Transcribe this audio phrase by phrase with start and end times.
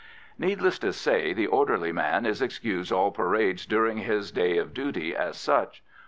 [0.39, 5.15] Needless to say, the orderly man is excused all parades during his day of duty
[5.15, 5.83] as such.